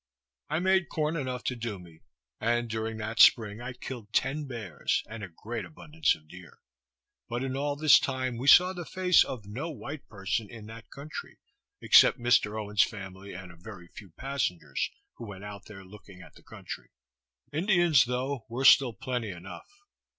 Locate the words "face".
8.83-9.23